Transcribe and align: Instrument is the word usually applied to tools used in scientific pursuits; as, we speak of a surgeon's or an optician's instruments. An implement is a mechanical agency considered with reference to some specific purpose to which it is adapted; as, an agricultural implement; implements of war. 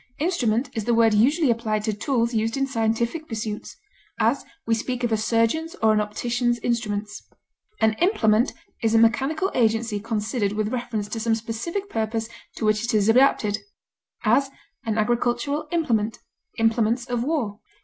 Instrument 0.17 0.71
is 0.73 0.85
the 0.85 0.95
word 0.95 1.13
usually 1.13 1.51
applied 1.51 1.83
to 1.83 1.93
tools 1.93 2.33
used 2.33 2.57
in 2.57 2.65
scientific 2.65 3.27
pursuits; 3.27 3.77
as, 4.19 4.43
we 4.65 4.73
speak 4.73 5.03
of 5.03 5.11
a 5.11 5.15
surgeon's 5.15 5.75
or 5.75 5.93
an 5.93 6.01
optician's 6.01 6.57
instruments. 6.63 7.21
An 7.81 7.93
implement 8.01 8.51
is 8.81 8.95
a 8.95 8.97
mechanical 8.97 9.51
agency 9.53 9.99
considered 9.99 10.53
with 10.53 10.73
reference 10.73 11.07
to 11.09 11.19
some 11.19 11.35
specific 11.35 11.87
purpose 11.87 12.29
to 12.55 12.65
which 12.65 12.83
it 12.85 12.95
is 12.95 13.09
adapted; 13.09 13.59
as, 14.23 14.49
an 14.87 14.97
agricultural 14.97 15.67
implement; 15.71 16.17
implements 16.57 17.05
of 17.05 17.23
war. 17.23 17.59